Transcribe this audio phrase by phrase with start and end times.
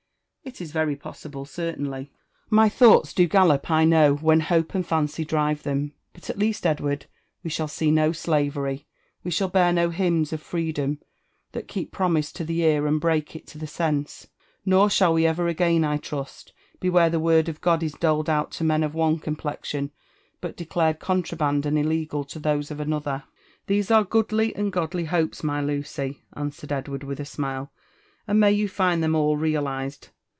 [0.43, 2.11] It is very possible, certainly.
[2.49, 5.93] My thoughts do gallop, I know, when hope and fancy drive them.
[6.13, 7.05] But, at least, Edward,
[7.43, 8.87] we shall see no slavery;
[9.23, 10.97] we shall hear no hymns of free dom,
[11.51, 14.27] that' keep promise to the ear, and break it to the sense;'
[14.65, 18.29] nor shall we ever again, I trust, be where the Word of God is doled
[18.29, 19.91] out to men of one complexion,
[20.41, 23.29] but declared contraband and illegal to those of another.'* >^"
[23.67, 27.71] These are goodly and godly hopes, my Lucy," answered Edward with a smile,"
[28.27, 30.09] and may you find them all realized.